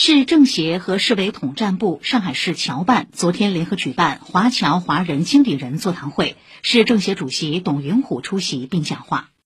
[0.00, 9.30] 市政协和市委统战部上海市侨办昨天联合举办华侨华人经理人座谈会市政协主席董云虎出席并讲话。